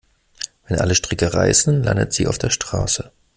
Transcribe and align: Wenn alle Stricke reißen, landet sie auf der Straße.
Wenn 0.67 0.79
alle 0.79 0.95
Stricke 0.95 1.31
reißen, 1.35 1.83
landet 1.83 2.11
sie 2.11 2.25
auf 2.25 2.39
der 2.39 2.49
Straße. 2.49 3.11